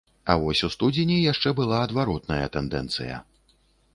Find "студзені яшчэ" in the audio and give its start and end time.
0.75-1.51